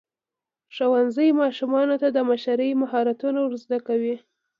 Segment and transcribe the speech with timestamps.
[0.75, 4.15] ښوونځی ماشومانو ته د مشرۍ مهارتونه ورزده کوي.